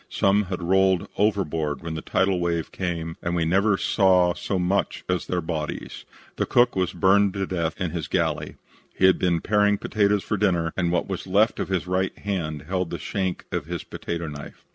[0.09, 5.03] Some had rolled overboard when the tidal wave came and we never saw so much
[5.07, 6.05] as their bodies.
[6.37, 8.55] The cook was burned to death in his galley.
[8.95, 12.63] He had been paring potatoes for dinner and what was left of his right hand
[12.63, 14.65] held the shank of his potato knife.